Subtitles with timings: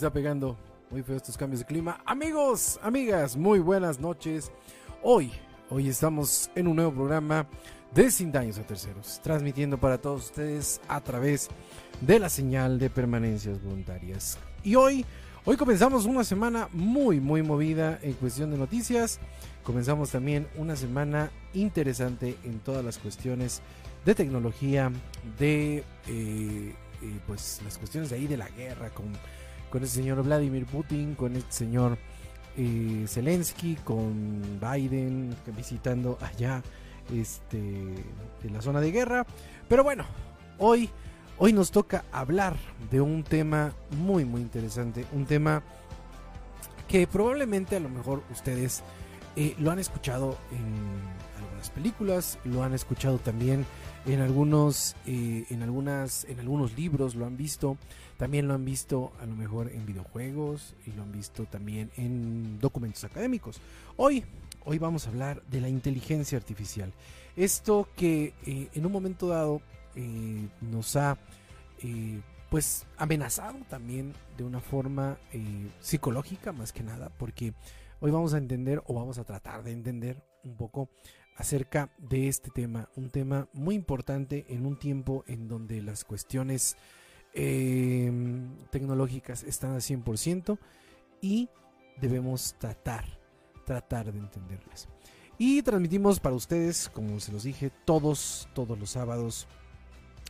[0.00, 0.56] está pegando
[0.90, 2.00] muy feo estos cambios de clima.
[2.06, 4.50] Amigos, amigas, muy buenas noches.
[5.02, 5.30] Hoy,
[5.68, 7.46] hoy estamos en un nuevo programa
[7.92, 11.50] de Sin Daños a Terceros, transmitiendo para todos ustedes a través
[12.00, 14.38] de la señal de permanencias voluntarias.
[14.64, 15.04] Y hoy,
[15.44, 19.20] hoy comenzamos una semana muy, muy movida en cuestión de noticias.
[19.64, 23.60] Comenzamos también una semana interesante en todas las cuestiones
[24.06, 24.90] de tecnología,
[25.38, 25.84] de...
[26.06, 26.74] Eh,
[27.26, 29.06] pues las cuestiones de ahí de la guerra con,
[29.70, 31.96] con el señor Vladimir Putin, con el señor
[32.56, 36.62] eh, Zelensky, con Biden visitando allá
[37.14, 37.58] este,
[38.42, 39.26] de la zona de guerra.
[39.68, 40.04] Pero bueno,
[40.58, 40.90] hoy,
[41.38, 42.56] hoy nos toca hablar
[42.90, 45.62] de un tema muy muy interesante, un tema
[46.88, 48.82] que probablemente a lo mejor ustedes
[49.36, 51.29] eh, lo han escuchado en
[51.60, 53.66] algunas películas, lo han escuchado también
[54.06, 57.76] en algunos, eh, en algunas, en algunos libros lo han visto,
[58.16, 62.58] también lo han visto a lo mejor en videojuegos y lo han visto también en
[62.60, 63.60] documentos académicos.
[63.98, 64.24] Hoy,
[64.64, 66.92] hoy vamos a hablar de la inteligencia artificial.
[67.36, 69.60] Esto que eh, en un momento dado
[69.96, 71.18] eh, nos ha
[72.50, 75.18] pues amenazado también de una forma
[75.80, 77.54] psicológica más que nada, porque
[78.00, 80.90] hoy vamos a entender o vamos a tratar de entender un poco
[81.36, 86.76] acerca de este tema, un tema muy importante en un tiempo en donde las cuestiones
[87.32, 90.58] em, tecnológicas están al 100%
[91.20, 91.48] y
[92.00, 93.04] debemos tratar,
[93.64, 94.88] tratar de entenderlas.
[95.38, 99.46] Y transmitimos para ustedes, como se los dije, todos, todos los sábados,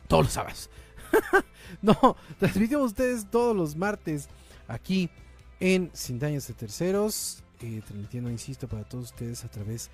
[0.07, 0.69] todos los sábados.
[1.81, 4.29] no, transmitimos ustedes todos los martes
[4.69, 5.09] aquí
[5.59, 9.91] en Sin Daños de Terceros, eh, transmitiendo, insisto, para todos ustedes a través de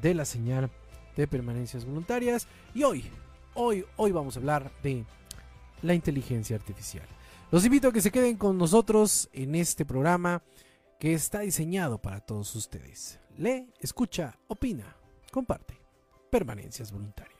[0.00, 0.70] de la señal
[1.16, 2.46] de permanencias voluntarias.
[2.74, 3.04] Y hoy,
[3.54, 5.04] hoy, hoy vamos a hablar de
[5.82, 7.06] la inteligencia artificial.
[7.50, 10.42] Los invito a que se queden con nosotros en este programa
[10.98, 13.18] que está diseñado para todos ustedes.
[13.36, 14.96] Lee, escucha, opina,
[15.32, 15.80] comparte.
[16.30, 17.37] Permanencias voluntarias.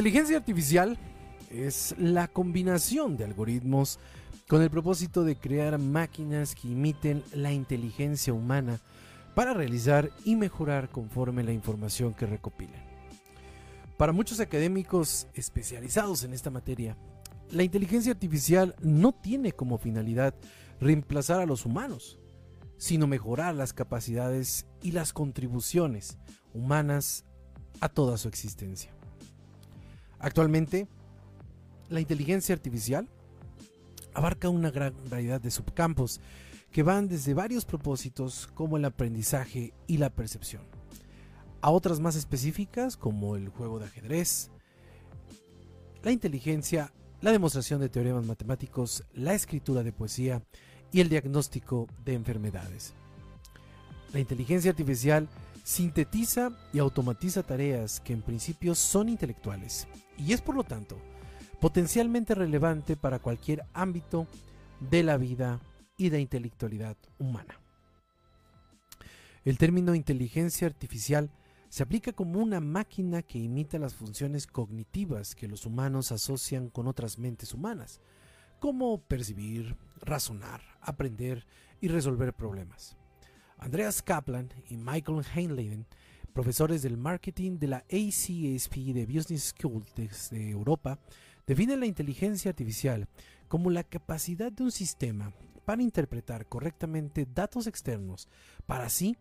[0.00, 0.96] Inteligencia artificial
[1.50, 3.98] es la combinación de algoritmos
[4.48, 8.80] con el propósito de crear máquinas que imiten la inteligencia humana
[9.34, 12.82] para realizar y mejorar conforme la información que recopilan.
[13.98, 16.96] Para muchos académicos especializados en esta materia,
[17.50, 20.34] la inteligencia artificial no tiene como finalidad
[20.80, 22.18] reemplazar a los humanos,
[22.78, 26.16] sino mejorar las capacidades y las contribuciones
[26.54, 27.26] humanas
[27.82, 28.94] a toda su existencia.
[30.20, 30.86] Actualmente,
[31.88, 33.08] la inteligencia artificial
[34.14, 36.20] abarca una gran variedad de subcampos
[36.70, 40.62] que van desde varios propósitos como el aprendizaje y la percepción,
[41.62, 44.50] a otras más específicas como el juego de ajedrez,
[46.02, 50.42] la inteligencia, la demostración de teoremas matemáticos, la escritura de poesía
[50.92, 52.94] y el diagnóstico de enfermedades.
[54.12, 55.28] La inteligencia artificial
[55.62, 59.86] sintetiza y automatiza tareas que en principio son intelectuales
[60.16, 60.96] y es por lo tanto
[61.60, 64.26] potencialmente relevante para cualquier ámbito
[64.80, 65.60] de la vida
[65.96, 67.60] y de intelectualidad humana.
[69.44, 71.30] El término inteligencia artificial
[71.68, 76.88] se aplica como una máquina que imita las funciones cognitivas que los humanos asocian con
[76.88, 78.00] otras mentes humanas,
[78.58, 81.46] como percibir, razonar, aprender
[81.80, 82.96] y resolver problemas.
[83.60, 85.86] Andreas Kaplan y Michael Heinlein,
[86.32, 90.98] profesores del marketing de la ACSP de Business School de Europa,
[91.46, 93.06] definen la inteligencia artificial
[93.48, 95.34] como la capacidad de un sistema
[95.66, 98.28] para interpretar correctamente datos externos
[98.66, 99.18] para así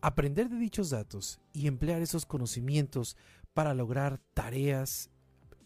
[0.00, 3.16] aprender de dichos datos y emplear esos conocimientos
[3.54, 5.10] para lograr tareas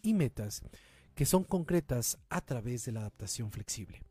[0.01, 0.63] y metas
[1.13, 4.01] que son concretas a través de la adaptación flexible.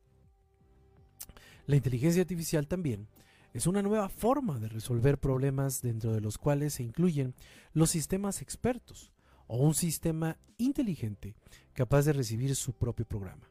[1.67, 3.09] La inteligencia artificial también
[3.55, 7.35] es una nueva forma de resolver problemas dentro de los cuales se incluyen
[7.73, 9.13] los sistemas expertos
[9.47, 11.37] o un sistema inteligente
[11.73, 13.49] capaz de recibir su propio programa.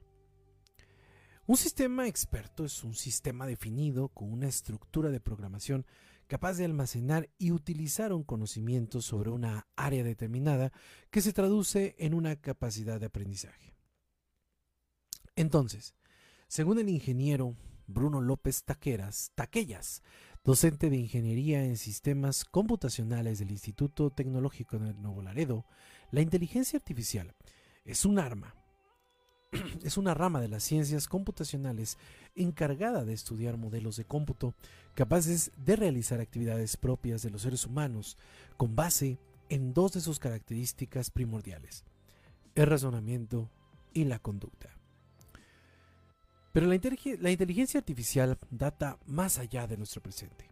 [1.47, 5.85] Un sistema experto es un sistema definido con una estructura de programación
[6.27, 10.73] capaz de almacenar y utilizar un conocimiento sobre una área determinada
[11.11, 13.73] que se traduce en una capacidad de aprendizaje.
[15.35, 15.95] Entonces,
[16.47, 17.55] según el ingeniero
[17.93, 20.01] Bruno López Taqueras, Taquellas,
[20.43, 25.65] docente de Ingeniería en Sistemas Computacionales del Instituto Tecnológico de Nuevo Laredo,
[26.11, 27.35] la inteligencia artificial
[27.85, 28.55] es un arma,
[29.83, 31.97] es una rama de las ciencias computacionales
[32.35, 34.55] encargada de estudiar modelos de cómputo
[34.95, 38.17] capaces de realizar actividades propias de los seres humanos
[38.57, 39.19] con base
[39.49, 41.83] en dos de sus características primordiales,
[42.55, 43.51] el razonamiento
[43.93, 44.82] y la conducta.
[46.53, 50.51] Pero la, inteligencia artificial data más allá de nuestro presente.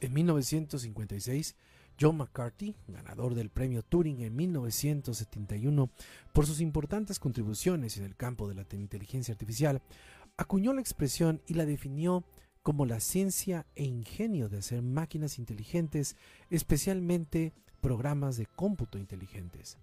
[0.00, 1.54] En 1956,
[2.00, 5.88] John McCarthy, ganador del premio Turing en 1971
[6.32, 9.80] por sus importantes contribuciones en el campo de la inteligencia artificial,
[10.36, 12.24] acuñó la expresión y la definió
[12.62, 16.16] como la ciencia e ingenio de hacer máquinas inteligentes,
[16.50, 19.78] especialmente programas de cómputo inteligentes.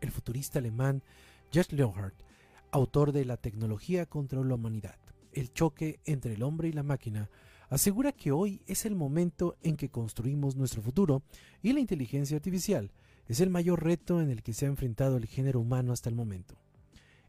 [0.00, 1.04] El futurista alemán
[1.52, 2.27] Jacques Leonhardt
[2.70, 4.98] autor de La tecnología contra la humanidad,
[5.32, 7.30] el choque entre el hombre y la máquina,
[7.68, 11.22] asegura que hoy es el momento en que construimos nuestro futuro
[11.62, 12.92] y la inteligencia artificial
[13.26, 16.14] es el mayor reto en el que se ha enfrentado el género humano hasta el
[16.14, 16.58] momento.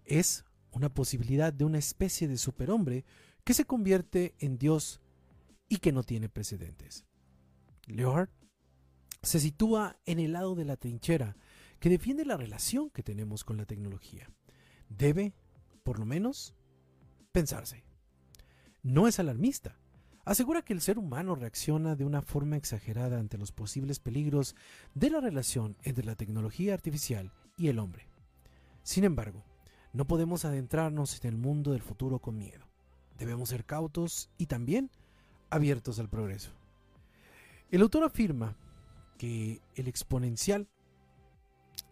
[0.05, 3.03] Es una posibilidad de una especie de superhombre
[3.43, 5.01] que se convierte en Dios
[5.67, 7.05] y que no tiene precedentes.
[7.86, 8.31] Leonhardt
[9.22, 11.36] se sitúa en el lado de la trinchera
[11.79, 14.29] que defiende la relación que tenemos con la tecnología
[14.89, 15.34] debe,
[15.84, 16.55] por lo menos,
[17.31, 17.84] pensarse.
[18.84, 19.77] No es alarmista.
[20.25, 24.55] Asegura que el ser humano reacciona de una forma exagerada ante los posibles peligros
[24.93, 28.10] de la relación entre la tecnología artificial y el hombre.
[28.84, 29.43] Sin embargo,
[29.91, 32.67] no podemos adentrarnos en el mundo del futuro con miedo.
[33.17, 34.91] Debemos ser cautos y también
[35.50, 36.51] abiertos al progreso.
[37.72, 38.55] El autor afirma
[39.17, 40.67] que el exponencial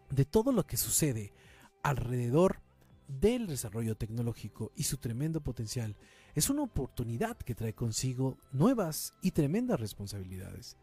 [0.10, 1.34] de todo lo que sucede
[1.84, 2.62] alrededor
[3.08, 5.96] del desarrollo tecnológico y su tremendo potencial
[6.36, 10.78] es una oportunidad que trae consigo nuevas y tremendas responsabilidades.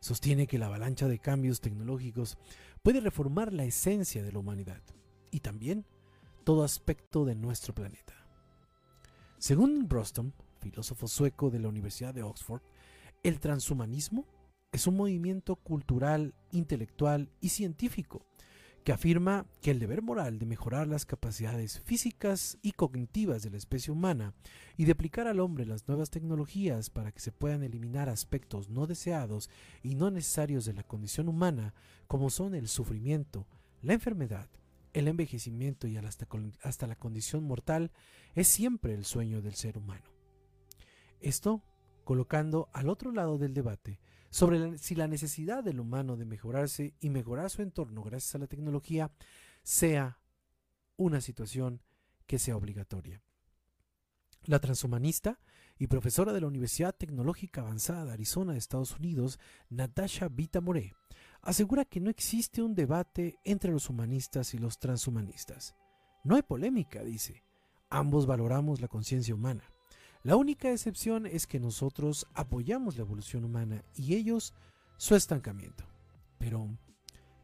[0.00, 2.38] Sostiene que la avalancha de cambios tecnológicos
[2.82, 4.82] puede reformar la esencia de la humanidad
[5.30, 5.84] y también
[6.44, 8.14] todo aspecto de nuestro planeta.
[9.38, 12.62] Según Broston, filósofo sueco de la Universidad de Oxford,
[13.22, 14.26] el transhumanismo
[14.72, 18.26] es un movimiento cultural, intelectual y científico
[18.86, 23.56] que afirma que el deber moral de mejorar las capacidades físicas y cognitivas de la
[23.56, 24.32] especie humana
[24.76, 28.86] y de aplicar al hombre las nuevas tecnologías para que se puedan eliminar aspectos no
[28.86, 29.50] deseados
[29.82, 31.74] y no necesarios de la condición humana,
[32.06, 33.48] como son el sufrimiento,
[33.82, 34.48] la enfermedad,
[34.92, 36.28] el envejecimiento y hasta,
[36.62, 37.90] hasta la condición mortal,
[38.36, 40.12] es siempre el sueño del ser humano.
[41.18, 41.60] Esto
[42.04, 43.98] colocando al otro lado del debate
[44.36, 48.46] sobre si la necesidad del humano de mejorarse y mejorar su entorno gracias a la
[48.46, 49.10] tecnología
[49.62, 50.20] sea
[50.98, 51.80] una situación
[52.26, 53.22] que sea obligatoria.
[54.44, 55.40] La transhumanista
[55.78, 59.40] y profesora de la Universidad Tecnológica Avanzada de Arizona de Estados Unidos,
[59.70, 60.92] Natasha Vita More,
[61.40, 65.74] asegura que no existe un debate entre los humanistas y los transhumanistas.
[66.24, 67.42] No hay polémica, dice.
[67.88, 69.64] Ambos valoramos la conciencia humana.
[70.26, 74.54] La única excepción es que nosotros apoyamos la evolución humana y ellos
[74.96, 75.84] su estancamiento.
[76.36, 76.68] Pero,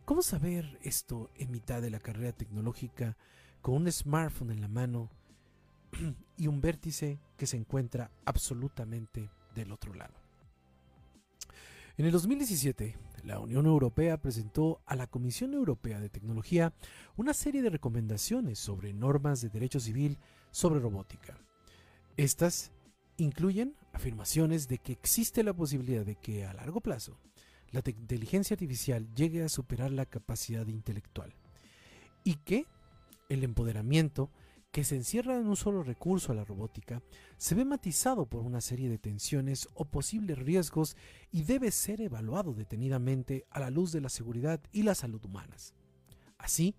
[0.04, 3.16] ¿cómo saber esto en mitad de la carrera tecnológica
[3.60, 5.10] con un smartphone en la mano
[6.36, 10.14] y un vértice que se encuentra absolutamente del otro lado?
[11.96, 16.72] En el 2017, la Unión Europea presentó a la Comisión Europea de Tecnología
[17.14, 20.18] una serie de recomendaciones sobre normas de derecho civil
[20.50, 21.38] sobre robótica.
[22.16, 22.72] Estas
[23.16, 27.18] incluyen afirmaciones de que existe la posibilidad de que a largo plazo
[27.70, 31.34] la inteligencia artificial llegue a superar la capacidad intelectual
[32.22, 32.66] y que
[33.30, 34.30] el empoderamiento
[34.70, 37.02] que se encierra en un solo recurso a la robótica
[37.38, 40.96] se ve matizado por una serie de tensiones o posibles riesgos
[41.30, 45.74] y debe ser evaluado detenidamente a la luz de la seguridad y la salud humanas,
[46.38, 46.74] así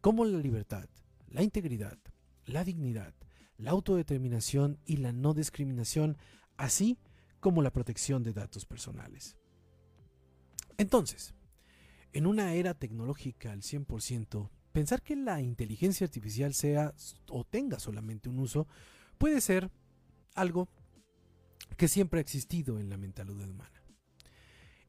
[0.00, 0.88] como la libertad,
[1.28, 1.98] la integridad,
[2.44, 3.14] la dignidad,
[3.58, 6.16] la autodeterminación y la no discriminación,
[6.56, 6.98] así
[7.40, 9.36] como la protección de datos personales.
[10.78, 11.34] Entonces,
[12.12, 16.94] en una era tecnológica al 100%, pensar que la inteligencia artificial sea
[17.28, 18.66] o tenga solamente un uso
[19.18, 19.70] puede ser
[20.34, 20.68] algo
[21.76, 23.75] que siempre ha existido en la mentalidad humana.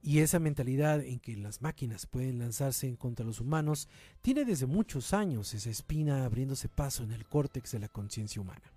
[0.02, 3.90] Y esa mentalidad en que las máquinas pueden lanzarse contra los humanos
[4.22, 8.72] tiene desde muchos años esa espina abriéndose paso en el córtex de la conciencia humana.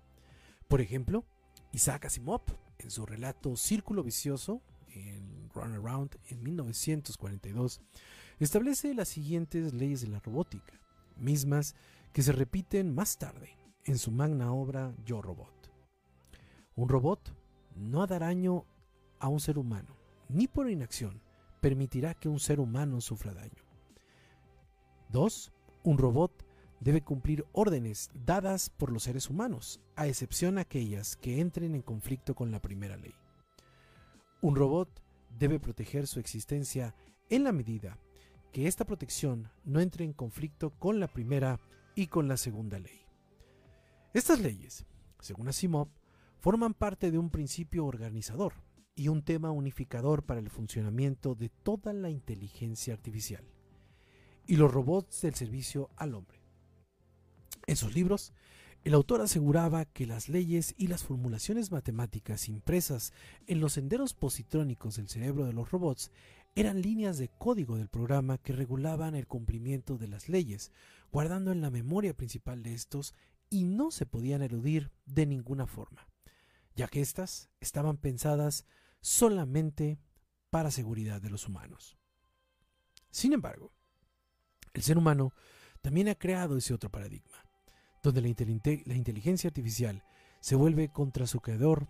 [0.67, 1.25] Por ejemplo,
[1.71, 2.41] Isaac Asimov,
[2.79, 4.61] en su relato Círculo Vicioso,
[4.93, 7.81] en Runaround en 1942,
[8.39, 10.81] establece las siguientes leyes de la robótica
[11.21, 11.75] mismas
[12.13, 15.71] que se repiten más tarde en su magna obra Yo Robot.
[16.75, 17.33] Un robot
[17.75, 18.65] no hará daño
[19.19, 19.95] a un ser humano,
[20.31, 21.21] ni por inacción
[21.59, 23.63] permitirá que un ser humano sufra daño.
[25.09, 25.51] 2.
[25.83, 26.45] Un robot
[26.79, 32.33] debe cumplir órdenes dadas por los seres humanos, a excepción aquellas que entren en conflicto
[32.33, 33.13] con la primera ley.
[34.41, 34.89] Un robot
[35.37, 36.95] debe proteger su existencia
[37.29, 37.99] en la medida
[38.51, 41.59] que esta protección no entre en conflicto con la primera
[41.95, 43.01] y con la segunda ley.
[44.13, 44.85] Estas leyes,
[45.19, 45.87] según Asimov,
[46.39, 48.53] forman parte de un principio organizador
[48.95, 53.43] y un tema unificador para el funcionamiento de toda la inteligencia artificial
[54.45, 56.41] y los robots del servicio al hombre.
[57.67, 58.33] En sus libros,
[58.83, 63.13] el autor aseguraba que las leyes y las formulaciones matemáticas impresas
[63.45, 66.11] en los senderos positrónicos del cerebro de los robots
[66.55, 70.71] eran líneas de código del programa que regulaban el cumplimiento de las leyes,
[71.11, 73.13] guardando en la memoria principal de estos
[73.49, 76.07] y no se podían eludir de ninguna forma,
[76.75, 78.65] ya que éstas estaban pensadas
[79.01, 79.99] solamente
[80.49, 81.97] para seguridad de los humanos.
[83.09, 83.73] Sin embargo,
[84.73, 85.33] el ser humano
[85.81, 87.43] también ha creado ese otro paradigma,
[88.03, 88.27] donde la,
[88.95, 90.03] inteligencia artificial
[90.39, 91.87] se vuelve contra su creador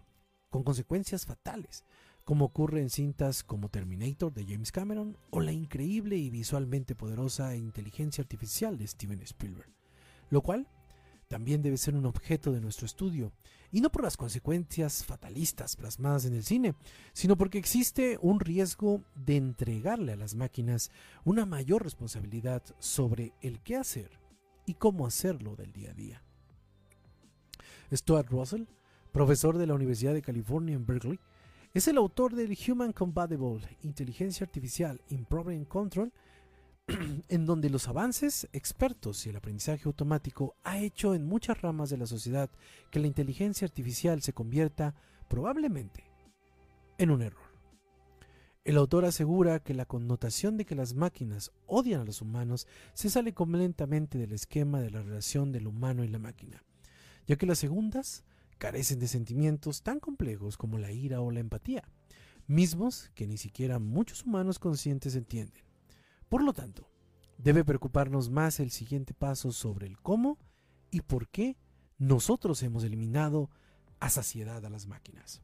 [0.49, 1.85] con consecuencias fatales,
[2.23, 7.55] como ocurre en cintas como Terminator de James Cameron o la increíble y visualmente poderosa
[7.55, 9.73] inteligencia artificial de Steven Spielberg,
[10.29, 10.67] lo cual
[11.31, 13.31] también debe ser un objeto de nuestro estudio,
[13.71, 16.75] y no por las consecuencias fatalistas plasmadas en el cine,
[17.13, 20.91] sino porque existe un riesgo de entregarle a las máquinas
[21.23, 24.11] una mayor responsabilidad sobre el qué hacer
[24.65, 26.21] y cómo hacerlo del día a día.
[27.93, 28.65] Stuart Russell,
[29.13, 31.21] profesor de la Universidad de California en Berkeley,
[31.73, 36.11] es el autor del Human Compatible Inteligencia Artificial in Program Control,
[37.29, 41.97] en donde los avances expertos y el aprendizaje automático ha hecho en muchas ramas de
[41.97, 42.49] la sociedad
[42.89, 44.95] que la inteligencia artificial se convierta
[45.27, 46.03] probablemente
[46.97, 47.51] en un error.
[48.63, 53.09] El autor asegura que la connotación de que las máquinas odian a los humanos se
[53.09, 56.63] sale completamente del esquema de la relación del humano y la máquina,
[57.25, 58.23] ya que las segundas
[58.59, 61.89] carecen de sentimientos tan complejos como la ira o la empatía,
[62.45, 65.63] mismos que ni siquiera muchos humanos conscientes entienden.
[66.31, 66.89] Por lo tanto,
[67.37, 70.39] debe preocuparnos más el siguiente paso sobre el cómo
[70.89, 71.57] y por qué
[71.97, 73.49] nosotros hemos eliminado
[73.99, 75.41] a saciedad a las máquinas.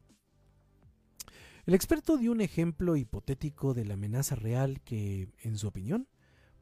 [1.66, 6.08] El experto dio un ejemplo hipotético de la amenaza real que, en su opinión,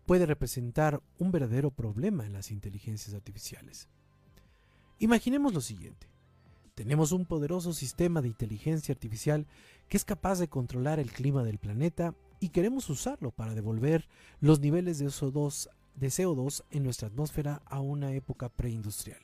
[0.07, 3.89] puede representar un verdadero problema en las inteligencias artificiales.
[4.99, 6.09] Imaginemos lo siguiente.
[6.77, 9.47] Tenemos un poderoso sistema de inteligencia artificial
[9.89, 14.07] que es capaz de controlar el clima del planeta y queremos usarlo para devolver
[14.41, 19.19] los niveles de CO2, de CO2 en nuestra atmósfera a una época preindustrial.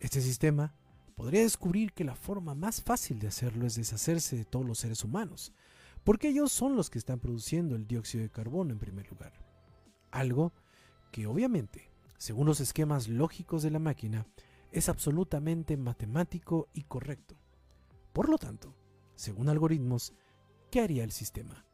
[0.00, 0.74] Este sistema
[1.14, 5.04] podría descubrir que la forma más fácil de hacerlo es deshacerse de todos los seres
[5.04, 5.52] humanos,
[6.04, 9.34] porque ellos son los que están produciendo el dióxido de carbono en primer lugar.
[10.10, 10.54] Algo
[11.12, 14.26] que obviamente, según los esquemas lógicos de la máquina,
[14.72, 17.36] es absolutamente matemático y correcto.
[18.12, 18.74] Por lo tanto,
[19.14, 20.14] según algoritmos,
[20.70, 21.64] ¿qué haría el sistema?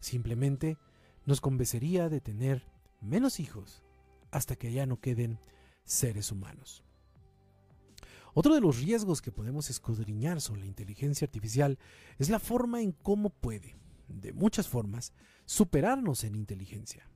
[0.00, 0.78] Simplemente
[1.26, 2.66] nos convencería de tener
[3.00, 3.82] menos hijos
[4.30, 5.38] hasta que ya no queden
[5.84, 6.84] seres humanos.
[8.32, 11.78] Otro de los riesgos que podemos escudriñar sobre la inteligencia artificial
[12.18, 13.76] es la forma en cómo puede,
[14.08, 15.12] de muchas formas,
[15.46, 17.08] superarnos en inteligencia.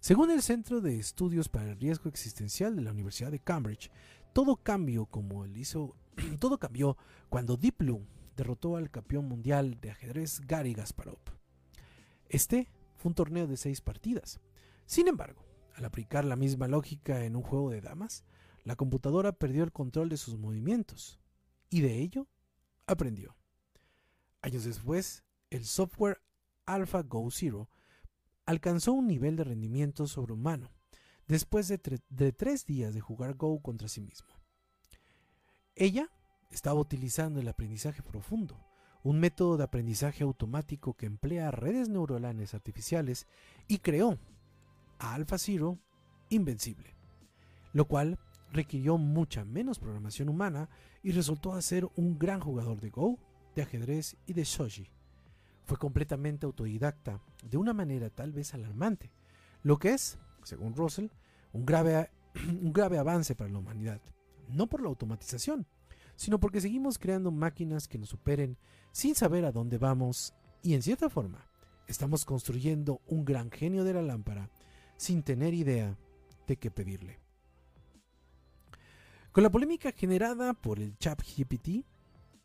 [0.00, 3.90] Según el Centro de Estudios para el Riesgo Existencial de la Universidad de Cambridge,
[4.34, 5.94] todo cambio como hizo
[6.40, 6.98] todo cambió
[7.30, 8.04] cuando Blue
[8.36, 11.20] derrotó al campeón mundial de ajedrez Gary Gasparov.
[12.28, 14.40] Este fue un torneo de seis partidas.
[14.86, 18.24] Sin embargo, al aplicar la misma lógica en un juego de damas,
[18.64, 21.20] la computadora perdió el control de sus movimientos
[21.70, 22.26] y de ello
[22.86, 23.36] aprendió.
[24.42, 26.20] Años después, el software
[26.66, 27.70] AlphaGo Zero
[28.46, 30.72] alcanzó un nivel de rendimiento sobrehumano
[31.28, 31.78] después de,
[32.32, 34.28] tres días de jugar Go contra sí mismo.
[35.74, 36.10] Ella
[36.50, 38.60] estaba utilizando el aprendizaje profundo,
[39.02, 43.26] un método de aprendizaje automático que emplea redes neuronales artificiales
[43.66, 44.18] y creó
[44.98, 45.78] a AlphaZero
[46.30, 46.94] invencible,
[47.72, 48.18] lo cual
[48.52, 50.70] requirió mucha menos programación humana
[51.02, 53.18] y resultó ser un gran jugador de Go,
[53.54, 54.88] de ajedrez y de shoji.
[55.64, 59.10] Fue completamente autodidacta, de una manera tal vez alarmante,
[59.62, 61.08] lo que es, según Russell,
[61.52, 62.10] un grave,
[62.62, 64.00] un grave avance para la humanidad,
[64.48, 65.66] no por la automatización,
[66.16, 68.56] sino porque seguimos creando máquinas que nos superen
[68.92, 71.48] sin saber a dónde vamos y en cierta forma
[71.86, 74.50] estamos construyendo un gran genio de la lámpara
[74.96, 75.98] sin tener idea
[76.46, 77.18] de qué pedirle.
[79.32, 81.84] Con la polémica generada por el ChatGPT,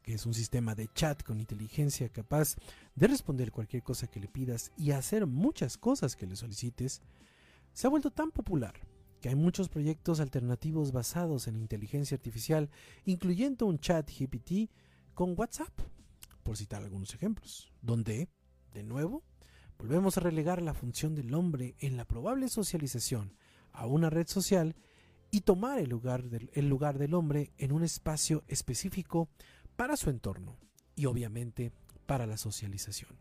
[0.02, 2.56] que es un sistema de chat con inteligencia capaz
[2.96, 7.04] de responder cualquier cosa que le pidas y hacer muchas cosas que le solicites,
[7.80, 8.74] se ha vuelto tan popular
[9.22, 12.70] que hay muchos proyectos alternativos basados en inteligencia artificial,
[13.06, 14.70] incluyendo un chat GPT
[15.14, 15.72] con WhatsApp,
[16.44, 18.28] por citar algunos ejemplos, donde,
[18.74, 19.24] de nuevo,
[19.78, 23.38] volvemos a relegar la función del hombre en la probable socialización
[23.72, 24.76] a una red social
[25.32, 29.30] y tomar el lugar del, el lugar del hombre en un espacio específico
[29.78, 30.58] para su entorno
[30.98, 31.72] y obviamente
[32.06, 33.18] para la socialización.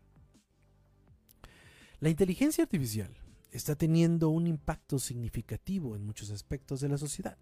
[2.01, 3.15] La inteligencia artificial
[3.51, 7.37] está teniendo un impacto significativo en muchos aspectos de la sociedad,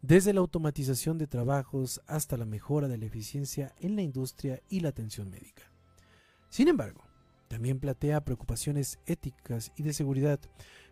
[0.00, 4.80] desde la automatización de trabajos hasta la mejora de la eficiencia en la industria y
[4.80, 5.70] la atención médica.
[6.48, 7.04] Sin embargo,
[7.48, 10.40] también plantea preocupaciones éticas y de seguridad,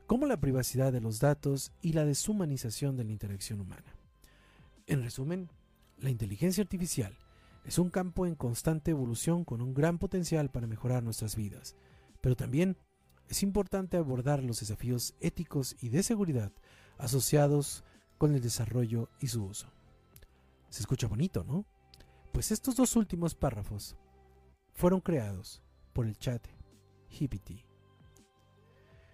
[0.06, 3.96] como la privacidad de los datos y la deshumanización de la interacción humana.
[4.86, 5.50] En resumen,
[5.98, 7.16] la inteligencia artificial
[7.64, 11.76] es un campo en constante evolución con un gran potencial para mejorar nuestras vidas,
[12.20, 12.76] pero también
[13.30, 16.52] es importante abordar los desafíos éticos y de seguridad
[16.98, 17.84] asociados
[18.18, 19.68] con el desarrollo y su uso.
[20.68, 21.64] Se escucha bonito, ¿no?
[22.32, 23.96] Pues estos dos últimos párrafos
[24.74, 25.62] fueron creados
[25.92, 26.44] por el chat
[27.08, 27.64] GPT.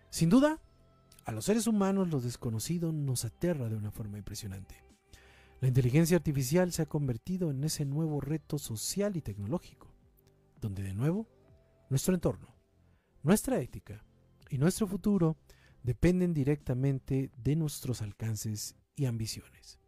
[0.08, 0.62] Sin duda,
[1.26, 4.82] a los seres humanos lo desconocido nos aterra de una forma impresionante.
[5.60, 9.88] La inteligencia artificial se ha convertido en ese nuevo reto social y tecnológico,
[10.60, 11.26] donde de nuevo
[11.90, 12.55] nuestro entorno,
[13.26, 14.04] nuestra ética
[14.50, 15.36] y nuestro futuro
[15.82, 19.80] dependen directamente de nuestros alcances y ambiciones.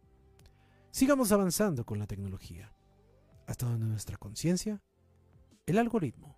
[0.91, 2.75] Sigamos avanzando con la tecnología,
[3.47, 4.83] hasta donde nuestra conciencia,
[5.65, 6.37] el algoritmo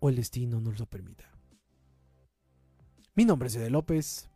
[0.00, 1.32] o el destino nos lo permita.
[3.14, 4.28] Mi nombre es Ede López.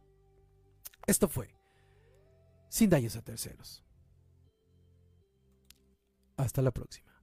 [1.06, 1.54] Esto fue
[2.70, 3.84] Sin daños a terceros.
[6.38, 7.13] Hasta la próxima.